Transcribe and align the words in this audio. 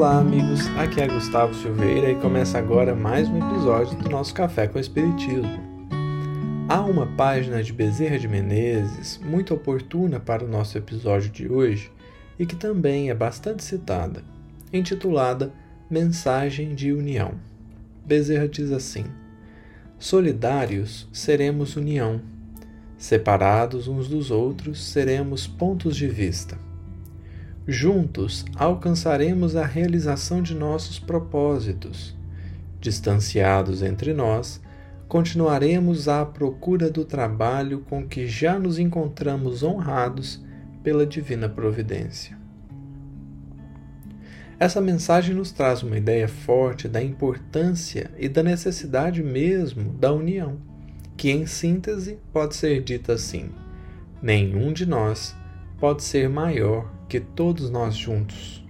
Olá, 0.00 0.16
amigos. 0.16 0.66
Aqui 0.78 0.98
é 0.98 1.06
Gustavo 1.06 1.52
Silveira 1.52 2.10
e 2.10 2.14
começa 2.14 2.56
agora 2.56 2.96
mais 2.96 3.28
um 3.28 3.36
episódio 3.36 3.98
do 3.98 4.08
nosso 4.08 4.32
Café 4.32 4.66
com 4.66 4.78
Espiritismo. 4.78 5.60
Há 6.66 6.80
uma 6.80 7.06
página 7.06 7.62
de 7.62 7.70
Bezerra 7.70 8.18
de 8.18 8.26
Menezes 8.26 9.20
muito 9.22 9.52
oportuna 9.52 10.18
para 10.18 10.42
o 10.42 10.48
nosso 10.48 10.78
episódio 10.78 11.28
de 11.28 11.52
hoje 11.52 11.92
e 12.38 12.46
que 12.46 12.56
também 12.56 13.10
é 13.10 13.14
bastante 13.14 13.62
citada, 13.62 14.24
intitulada 14.72 15.52
Mensagem 15.90 16.74
de 16.74 16.94
União. 16.94 17.34
Bezerra 18.02 18.48
diz 18.48 18.72
assim: 18.72 19.04
Solidários 19.98 21.10
seremos 21.12 21.76
união, 21.76 22.22
separados 22.96 23.86
uns 23.86 24.08
dos 24.08 24.30
outros 24.30 24.82
seremos 24.82 25.46
pontos 25.46 25.94
de 25.94 26.08
vista 26.08 26.69
Juntos 27.72 28.44
alcançaremos 28.56 29.54
a 29.54 29.64
realização 29.64 30.42
de 30.42 30.56
nossos 30.56 30.98
propósitos. 30.98 32.16
Distanciados 32.80 33.80
entre 33.80 34.12
nós, 34.12 34.60
continuaremos 35.06 36.08
à 36.08 36.26
procura 36.26 36.90
do 36.90 37.04
trabalho 37.04 37.84
com 37.88 38.04
que 38.04 38.26
já 38.26 38.58
nos 38.58 38.80
encontramos 38.80 39.62
honrados 39.62 40.44
pela 40.82 41.06
divina 41.06 41.48
providência. 41.48 42.36
Essa 44.58 44.80
mensagem 44.80 45.32
nos 45.32 45.52
traz 45.52 45.84
uma 45.84 45.96
ideia 45.96 46.26
forte 46.26 46.88
da 46.88 47.00
importância 47.00 48.10
e 48.18 48.28
da 48.28 48.42
necessidade 48.42 49.22
mesmo 49.22 49.92
da 49.92 50.12
união, 50.12 50.58
que 51.16 51.30
em 51.30 51.46
síntese 51.46 52.18
pode 52.32 52.56
ser 52.56 52.82
dita 52.82 53.12
assim: 53.12 53.50
nenhum 54.20 54.72
de 54.72 54.84
nós 54.84 55.36
pode 55.78 56.02
ser 56.02 56.28
maior 56.28 56.98
que 57.10 57.18
todos 57.18 57.68
nós 57.68 57.96
juntos. 57.96 58.64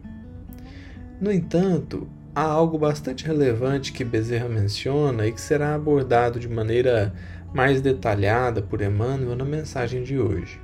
No 1.21 1.31
entanto, 1.31 2.09
há 2.35 2.43
algo 2.43 2.79
bastante 2.79 3.27
relevante 3.27 3.93
que 3.93 4.03
Bezerra 4.03 4.49
menciona 4.49 5.27
e 5.27 5.33
que 5.33 5.41
será 5.41 5.75
abordado 5.75 6.41
de 6.41 6.49
maneira 6.49 7.13
mais 7.53 7.83
detalhada 7.83 8.63
por 8.63 8.81
Emmanuel 8.81 9.37
na 9.37 9.45
mensagem 9.45 10.03
de 10.03 10.19
hoje. 10.19 10.59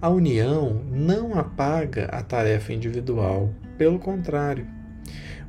A 0.00 0.08
união 0.08 0.80
não 0.88 1.36
apaga 1.36 2.04
a 2.04 2.22
tarefa 2.22 2.72
individual, 2.72 3.52
pelo 3.76 3.98
contrário. 3.98 4.64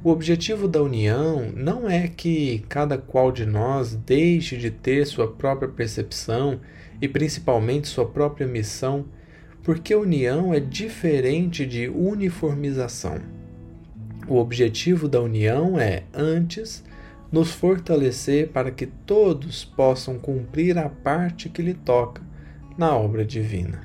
O 0.04 0.10
objetivo 0.10 0.68
da 0.68 0.82
união 0.82 1.52
não 1.56 1.88
é 1.88 2.08
que 2.08 2.66
cada 2.68 2.98
qual 2.98 3.32
de 3.32 3.46
nós 3.46 3.94
deixe 3.94 4.58
de 4.58 4.72
ter 4.72 5.06
sua 5.06 5.28
própria 5.28 5.70
percepção 5.70 6.60
e 7.00 7.08
principalmente 7.08 7.88
sua 7.88 8.08
própria 8.08 8.48
missão 8.48 9.06
porque 9.64 9.94
união 9.94 10.54
é 10.54 10.60
diferente 10.60 11.66
de 11.66 11.88
uniformização. 11.88 13.20
O 14.28 14.38
objetivo 14.38 15.08
da 15.08 15.22
união 15.22 15.80
é, 15.80 16.04
antes, 16.14 16.84
nos 17.32 17.52
fortalecer 17.52 18.50
para 18.50 18.72
que 18.72 18.86
todos 18.86 19.64
possam 19.64 20.18
cumprir 20.18 20.78
a 20.78 20.90
parte 20.90 21.50
que 21.50 21.62
lhe 21.62 21.74
toca 21.74 22.22
na 22.78 22.96
obra 22.96 23.26
divina. 23.26 23.82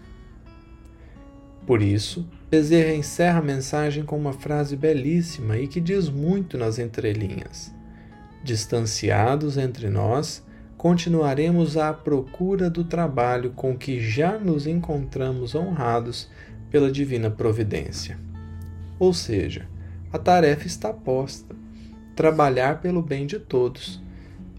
Por 1.66 1.82
isso, 1.82 2.26
Bezerra 2.50 2.94
encerra 2.94 3.38
a 3.38 3.42
mensagem 3.42 4.04
com 4.04 4.16
uma 4.16 4.32
frase 4.32 4.76
belíssima 4.76 5.58
e 5.58 5.66
que 5.66 5.80
diz 5.80 6.08
muito 6.08 6.56
nas 6.56 6.78
entrelinhas: 6.78 7.74
Distanciados 8.42 9.56
entre 9.56 9.88
nós, 9.88 10.44
continuaremos 10.76 11.76
à 11.76 11.92
procura 11.92 12.68
do 12.68 12.84
trabalho 12.84 13.50
com 13.50 13.76
que 13.76 14.00
já 14.00 14.38
nos 14.38 14.66
encontramos 14.66 15.54
honrados 15.54 16.28
pela 16.70 16.90
divina 16.90 17.30
providência. 17.30 18.18
Ou 18.98 19.12
seja, 19.12 19.68
a 20.12 20.18
tarefa 20.18 20.66
está 20.66 20.92
posta: 20.92 21.54
trabalhar 22.14 22.80
pelo 22.80 23.02
bem 23.02 23.26
de 23.26 23.38
todos. 23.38 24.02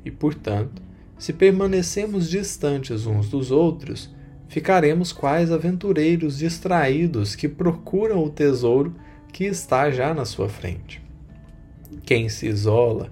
E, 0.04 0.12
portanto, 0.12 0.82
se 1.18 1.34
permanecemos 1.34 2.30
distantes 2.30 3.06
uns 3.06 3.30
dos 3.30 3.52
outros, 3.52 4.14
ficaremos 4.48 5.12
quais 5.12 5.52
aventureiros 5.52 6.38
distraídos 6.38 7.36
que 7.36 7.48
procuram 7.48 8.24
o 8.24 8.30
tesouro 8.30 8.94
que 9.32 9.46
está 9.46 9.90
já 9.92 10.14
na 10.14 10.26
sua 10.26 10.48
frente. 10.48 11.02
Quem 12.06 12.30
se 12.30 12.48
isola, 12.48 13.12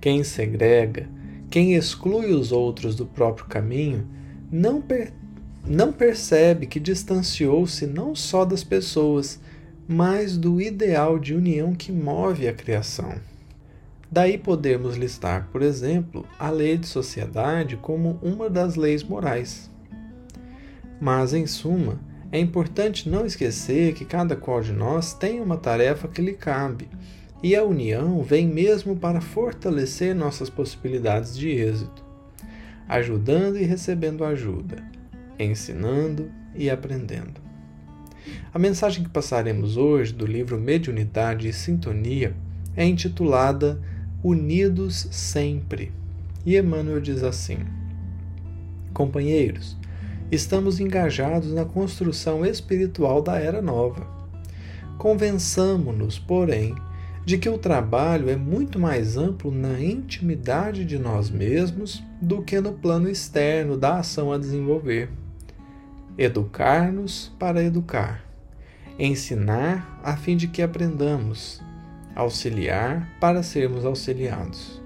quem 0.00 0.22
segrega, 0.22 1.08
quem 1.54 1.74
exclui 1.74 2.32
os 2.32 2.50
outros 2.50 2.96
do 2.96 3.06
próprio 3.06 3.46
caminho 3.46 4.08
não, 4.50 4.82
per 4.82 5.12
não 5.64 5.92
percebe 5.92 6.66
que 6.66 6.80
distanciou-se 6.80 7.86
não 7.86 8.12
só 8.12 8.44
das 8.44 8.64
pessoas, 8.64 9.38
mas 9.86 10.36
do 10.36 10.60
ideal 10.60 11.16
de 11.16 11.32
união 11.32 11.72
que 11.72 11.92
move 11.92 12.48
a 12.48 12.52
criação. 12.52 13.20
Daí 14.10 14.36
podemos 14.36 14.96
listar, 14.96 15.48
por 15.52 15.62
exemplo, 15.62 16.26
a 16.40 16.50
lei 16.50 16.76
de 16.76 16.88
sociedade 16.88 17.76
como 17.76 18.18
uma 18.20 18.50
das 18.50 18.74
leis 18.74 19.04
morais. 19.04 19.70
Mas, 21.00 21.32
em 21.32 21.46
suma, 21.46 22.00
é 22.32 22.40
importante 22.40 23.08
não 23.08 23.24
esquecer 23.24 23.94
que 23.94 24.04
cada 24.04 24.34
qual 24.34 24.60
de 24.60 24.72
nós 24.72 25.14
tem 25.14 25.40
uma 25.40 25.56
tarefa 25.56 26.08
que 26.08 26.20
lhe 26.20 26.32
cabe 26.32 26.88
e 27.44 27.54
a 27.54 27.62
união 27.62 28.22
vem 28.22 28.48
mesmo 28.48 28.96
para 28.96 29.20
fortalecer 29.20 30.14
nossas 30.14 30.48
possibilidades 30.48 31.36
de 31.36 31.50
êxito, 31.50 32.02
ajudando 32.88 33.58
e 33.58 33.64
recebendo 33.64 34.24
ajuda, 34.24 34.82
ensinando 35.38 36.30
e 36.54 36.70
aprendendo. 36.70 37.42
A 38.50 38.58
mensagem 38.58 39.04
que 39.04 39.10
passaremos 39.10 39.76
hoje 39.76 40.14
do 40.14 40.24
livro 40.24 40.58
Mediunidade 40.58 41.46
e 41.46 41.52
Sintonia 41.52 42.34
é 42.74 42.86
intitulada 42.86 43.78
Unidos 44.22 45.06
Sempre. 45.10 45.92
E 46.46 46.56
Emmanuel 46.56 46.98
diz 46.98 47.22
assim: 47.22 47.58
Companheiros, 48.94 49.76
estamos 50.32 50.80
engajados 50.80 51.52
na 51.52 51.66
construção 51.66 52.42
espiritual 52.42 53.20
da 53.20 53.36
Era 53.36 53.60
Nova. 53.60 54.06
Convençamo-nos, 54.96 56.18
porém, 56.18 56.74
de 57.24 57.38
que 57.38 57.48
o 57.48 57.56
trabalho 57.56 58.28
é 58.28 58.36
muito 58.36 58.78
mais 58.78 59.16
amplo 59.16 59.50
na 59.50 59.80
intimidade 59.80 60.84
de 60.84 60.98
nós 60.98 61.30
mesmos 61.30 62.02
do 62.20 62.42
que 62.42 62.60
no 62.60 62.72
plano 62.72 63.08
externo 63.08 63.76
da 63.76 63.98
ação 63.98 64.30
a 64.30 64.38
desenvolver. 64.38 65.08
Educar-nos 66.18 67.32
para 67.38 67.62
educar, 67.62 68.24
ensinar 68.98 70.00
a 70.04 70.16
fim 70.16 70.36
de 70.36 70.48
que 70.48 70.60
aprendamos, 70.60 71.62
auxiliar 72.14 73.10
para 73.18 73.42
sermos 73.42 73.84
auxiliados, 73.84 74.80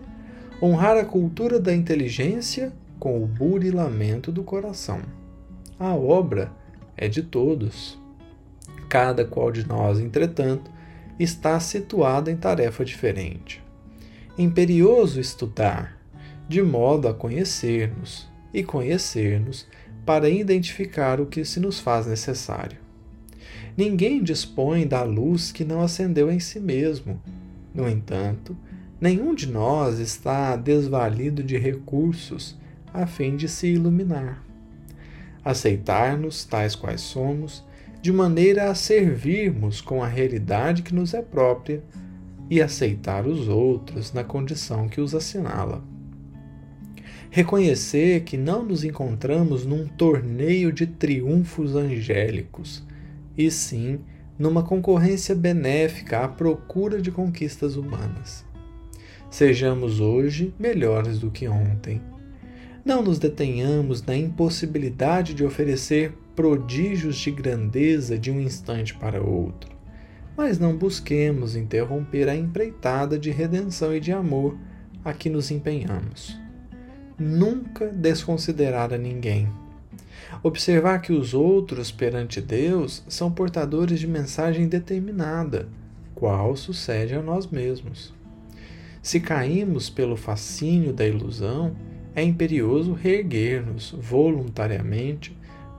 honrar 0.63 0.97
a 0.97 1.05
cultura 1.05 1.59
da 1.59 1.75
inteligência 1.75 2.73
com 3.01 3.23
o 3.23 3.27
burilamento 3.27 4.31
do 4.31 4.43
coração. 4.43 5.03
A 5.79 5.95
obra 5.95 6.51
é 6.97 7.09
de 7.09 7.23
todos. 7.23 7.99
Cada 8.89 9.25
qual 9.25 9.53
de 9.53 9.67
nós, 9.67 10.01
entretanto, 10.01 10.71
está 11.19 11.59
situada 11.59 12.31
em 12.31 12.37
tarefa 12.37 12.85
diferente. 12.85 13.63
Imperioso 14.37 15.21
estudar, 15.21 15.99
de 16.49 16.63
modo 16.63 17.09
a 17.09 17.15
conhecer-nos, 17.15 18.29
e 18.53 18.63
conhecer-nos 18.63 19.67
para 20.07 20.29
identificar 20.29 21.21
o 21.21 21.27
que 21.27 21.45
se 21.45 21.61
nos 21.61 21.81
faz 21.81 22.07
necessário. 22.07 22.79
Ninguém 23.77 24.23
dispõe 24.23 24.87
da 24.87 25.03
luz 25.03 25.53
que 25.53 25.65
não 25.65 25.83
acendeu 25.83 26.31
em 26.31 26.41
si 26.41 26.59
mesmo. 26.59 27.21
No 27.75 27.89
entanto, 27.89 28.57
nenhum 29.01 29.35
de 29.35 29.47
nós 29.47 29.99
está 29.99 30.57
desvalido 30.57 31.43
de 31.43 31.57
recursos 31.57 32.57
a 32.93 33.07
fim 33.07 33.37
de 33.37 33.49
se 33.49 33.69
iluminar. 33.69 34.43
Aceitar-nos 35.45 36.45
tais 36.45 36.75
quais 36.75 37.01
somos 37.01 37.65
de 38.01 38.13
maneira 38.13 38.71
a 38.71 38.75
servirmos 38.75 39.81
com 39.81 40.03
a 40.03 40.07
realidade 40.07 40.83
que 40.83 40.95
nos 40.95 41.15
é 41.15 41.23
própria 41.23 41.83
e 42.49 42.63
aceitar 42.63 43.27
os 43.27 43.49
outros 43.49 44.13
na 44.13 44.25
condição 44.25 44.89
que 44.89 45.01
os 45.01 45.15
assinala. 45.15 45.83
Reconhecer 47.31 48.23
que 48.23 48.39
não 48.39 48.65
nos 48.65 48.85
encontramos 48.85 49.67
num 49.67 49.87
torneio 49.87 50.73
de 50.73 50.87
triunfos 50.87 51.75
angélicos, 51.75 52.83
e 53.37 53.51
sim 53.51 54.01
numa 54.39 54.63
concorrência 54.63 55.35
benéfica 55.35 56.21
à 56.21 56.29
procura 56.29 57.03
de 57.03 57.11
conquistas 57.11 57.77
humanas. 57.77 58.47
Sejamos 59.31 60.01
hoje 60.01 60.55
melhores 60.59 61.19
do 61.19 61.31
que 61.31 61.47
ontem. 61.49 62.01
Não 62.83 63.03
nos 63.03 63.19
detenhamos 63.19 64.03
na 64.03 64.17
impossibilidade 64.17 65.35
de 65.35 65.45
oferecer 65.45 66.15
prodígios 66.39 67.17
de 67.17 67.33
grandeza 67.33 68.17
de 68.17 68.31
um 68.31 68.41
instante 68.41 68.95
para 68.95 69.21
outro. 69.21 69.77
Mas 70.37 70.57
não 70.57 70.77
busquemos 70.77 71.57
interromper 71.57 72.29
a 72.29 72.37
empreitada 72.37 73.19
de 73.19 73.29
redenção 73.29 73.93
e 73.93 73.99
de 73.99 74.13
amor 74.13 74.57
a 75.05 75.13
que 75.13 75.29
nos 75.29 75.51
empenhamos. 75.51 76.39
Nunca 77.19 77.89
desconsiderar 77.89 78.95
a 78.95 78.97
ninguém. 78.97 79.49
Observar 80.41 81.01
que 81.01 81.13
os 81.13 81.35
outros 81.35 81.91
perante 81.91 82.41
Deus 82.41 83.03
são 83.09 83.33
portadores 83.33 83.99
de 83.99 84.07
mensagem 84.07 84.69
determinada, 84.69 85.69
qual 86.15 86.55
sucede 86.55 87.17
a 87.17 87.21
nós 87.21 87.49
mesmos. 87.49 88.15
Se 89.03 89.19
caímos 89.19 89.91
pelo 89.91 90.17
fascínio 90.17 90.93
da 90.93 91.05
ilusão, 91.05 91.75
é 92.15 92.23
imperioso 92.23 92.93
reerguer-nos 92.93 93.91
voluntariamente 93.91 95.37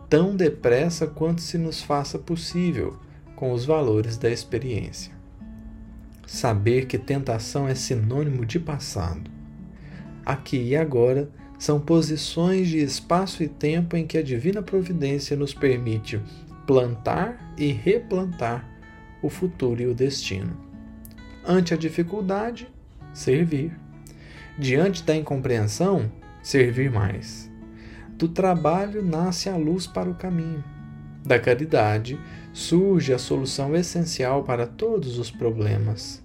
tão 0.10 0.36
depressa 0.36 1.06
quanto 1.06 1.42
se 1.42 1.58
nos 1.58 1.82
faça 1.82 2.18
possível 2.18 2.98
com 3.36 3.54
os 3.54 3.64
valores 3.64 4.18
da 4.18 4.30
experiência. 4.30 5.14
Saber 6.26 6.88
que 6.88 6.98
tentação 6.98 7.68
é 7.68 7.76
sinônimo 7.76 8.46
de 8.46 8.60
passado. 8.60 9.30
Aqui 10.26 10.58
e 10.58 10.76
agora 10.76 11.30
são 11.58 11.80
posições 11.80 12.68
de 12.68 12.80
espaço 12.80 13.44
e 13.44 13.48
tempo 13.48 13.96
em 13.96 14.06
que 14.06 14.18
a 14.18 14.24
divina 14.24 14.62
providência 14.62 15.36
nos 15.36 15.54
permite 15.54 16.22
plantar 16.66 17.54
e 17.58 17.72
replantar 17.72 18.68
o 19.22 19.30
futuro 19.30 19.82
e 19.82 19.88
o 19.88 19.94
destino. 19.94 20.56
Ante 21.46 21.74
a 21.74 21.78
dificuldade, 21.78 22.68
servir. 23.14 23.78
Diante 24.58 25.04
da 25.04 25.16
incompreensão, 25.16 26.12
servir 26.42 26.92
mais. 26.92 27.49
Do 28.20 28.28
trabalho 28.28 29.02
nasce 29.02 29.48
a 29.48 29.56
luz 29.56 29.88
para 29.88 30.10
o 30.10 30.14
caminho. 30.14 30.62
Da 31.26 31.40
caridade 31.40 32.20
surge 32.52 33.14
a 33.14 33.18
solução 33.18 33.74
essencial 33.74 34.44
para 34.44 34.68
todos 34.68 35.18
os 35.18 35.32
problemas. 35.32 36.22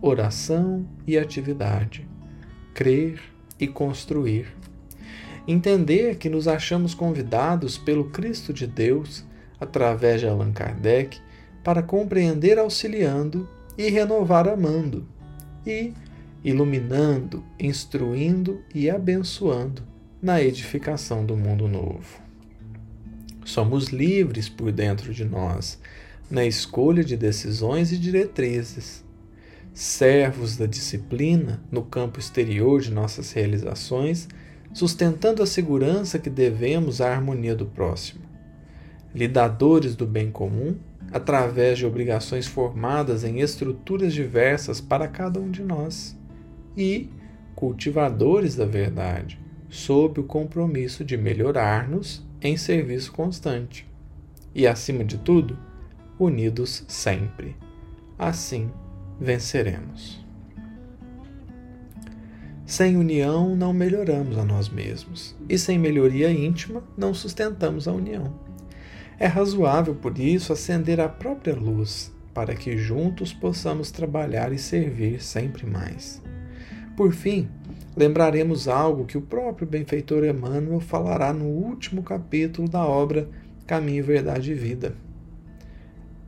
Oração 0.00 0.88
e 1.06 1.18
atividade. 1.18 2.08
Crer 2.72 3.20
e 3.60 3.66
construir. 3.66 4.46
Entender 5.46 6.16
que 6.16 6.30
nos 6.30 6.48
achamos 6.48 6.94
convidados 6.94 7.76
pelo 7.76 8.08
Cristo 8.08 8.50
de 8.50 8.66
Deus, 8.66 9.22
através 9.60 10.22
de 10.22 10.26
Allan 10.26 10.52
Kardec, 10.52 11.20
para 11.62 11.82
compreender 11.82 12.58
auxiliando 12.58 13.46
e 13.76 13.90
renovar 13.90 14.48
amando, 14.48 15.06
e 15.66 15.92
iluminando, 16.42 17.44
instruindo 17.60 18.62
e 18.74 18.88
abençoando 18.88 19.97
na 20.20 20.42
edificação 20.42 21.24
do 21.24 21.36
mundo 21.36 21.68
novo. 21.68 22.20
Somos 23.44 23.86
livres 23.86 24.48
por 24.48 24.72
dentro 24.72 25.14
de 25.14 25.24
nós, 25.24 25.78
na 26.28 26.44
escolha 26.44 27.04
de 27.04 27.16
decisões 27.16 27.92
e 27.92 27.98
diretrizes, 27.98 29.04
servos 29.72 30.56
da 30.56 30.66
disciplina 30.66 31.62
no 31.70 31.82
campo 31.82 32.18
exterior 32.18 32.80
de 32.80 32.90
nossas 32.90 33.30
realizações, 33.30 34.26
sustentando 34.72 35.40
a 35.40 35.46
segurança 35.46 36.18
que 36.18 36.28
devemos 36.28 37.00
à 37.00 37.12
harmonia 37.12 37.54
do 37.54 37.66
próximo, 37.66 38.22
lidadores 39.14 39.94
do 39.94 40.04
bem 40.04 40.32
comum 40.32 40.76
através 41.12 41.78
de 41.78 41.86
obrigações 41.86 42.46
formadas 42.46 43.22
em 43.22 43.38
estruturas 43.40 44.12
diversas 44.12 44.80
para 44.80 45.06
cada 45.06 45.38
um 45.38 45.48
de 45.48 45.62
nós, 45.62 46.18
e 46.76 47.08
cultivadores 47.54 48.56
da 48.56 48.66
verdade, 48.66 49.38
sob 49.68 50.20
o 50.20 50.24
compromisso 50.24 51.04
de 51.04 51.16
melhorar-nos 51.16 52.26
em 52.40 52.56
serviço 52.56 53.12
constante. 53.12 53.86
E, 54.54 54.66
acima 54.66 55.04
de 55.04 55.18
tudo, 55.18 55.58
unidos 56.18 56.84
sempre. 56.88 57.56
Assim 58.18 58.70
venceremos. 59.20 60.24
Sem 62.66 62.96
união 62.96 63.56
não 63.56 63.72
melhoramos 63.72 64.36
a 64.36 64.44
nós 64.44 64.68
mesmos, 64.68 65.34
e 65.48 65.58
sem 65.58 65.78
melhoria 65.78 66.30
íntima 66.30 66.82
não 66.96 67.14
sustentamos 67.14 67.88
a 67.88 67.92
união. 67.92 68.34
É 69.18 69.26
razoável, 69.26 69.94
por 69.94 70.18
isso, 70.18 70.52
acender 70.52 71.00
a 71.00 71.08
própria 71.08 71.54
luz, 71.54 72.12
para 72.34 72.54
que 72.54 72.76
juntos 72.76 73.32
possamos 73.32 73.90
trabalhar 73.90 74.52
e 74.52 74.58
servir 74.58 75.20
sempre 75.20 75.66
mais. 75.66 76.22
Por 76.98 77.12
fim, 77.12 77.48
lembraremos 77.96 78.66
algo 78.66 79.04
que 79.04 79.16
o 79.16 79.22
próprio 79.22 79.68
benfeitor 79.68 80.24
Emmanuel 80.24 80.80
falará 80.80 81.32
no 81.32 81.44
último 81.44 82.02
capítulo 82.02 82.68
da 82.68 82.84
obra 82.84 83.28
Caminho, 83.68 84.02
Verdade 84.02 84.50
e 84.50 84.54
Vida. 84.56 84.96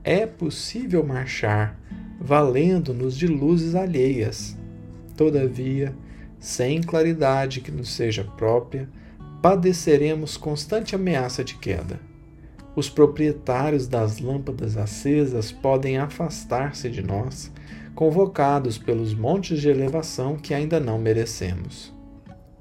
É 0.05 0.27
possível 0.27 1.05
marchar 1.05 1.77
valendo-nos 2.21 3.19
de 3.19 3.27
luzes 3.27 3.75
alheias. 3.75 4.57
Todavia, 5.17 5.93
sem 6.39 6.81
claridade 6.81 7.61
que 7.61 7.73
nos 7.73 7.91
seja 7.91 8.23
própria, 8.23 8.89
padeceremos 9.43 10.37
constante 10.37 10.95
ameaça 10.95 11.43
de 11.43 11.57
queda 11.57 11.99
os 12.81 12.89
proprietários 12.89 13.87
das 13.87 14.21
lâmpadas 14.21 14.79
acesas 14.79 15.53
podem 15.53 15.99
afastar-se 15.99 16.89
de 16.89 17.03
nós, 17.03 17.53
convocados 17.95 18.79
pelos 18.79 19.13
montes 19.13 19.61
de 19.61 19.69
elevação 19.69 20.37
que 20.37 20.55
ainda 20.55 20.81
não 20.81 20.99
merecemos. 20.99 21.93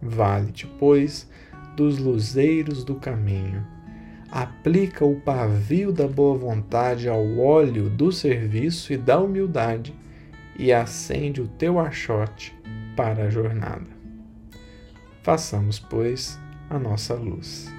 Vale-te, 0.01 0.68
pois, 0.77 1.30
dos 1.77 1.98
luzeiros 1.98 2.83
do 2.83 2.95
caminho. 2.95 3.66
Aplica 4.30 5.06
o 5.06 5.21
pavio 5.21 5.94
da 5.94 6.06
boa 6.06 6.38
vontade 6.38 7.07
ao 7.07 7.38
óleo 7.38 7.89
do 7.89 8.12
serviço 8.12 8.92
e 8.92 8.98
da 8.98 9.21
humildade 9.21 9.95
e 10.57 10.74
acende 10.74 11.42
o 11.42 11.48
teu 11.48 11.80
achote 11.80 12.54
para 12.98 13.24
a 13.24 13.30
jornada. 13.30 13.88
Façamos, 15.24 15.80
pois, 15.80 16.38
a 16.69 16.77
nossa 16.77 17.13
luz. 17.13 17.79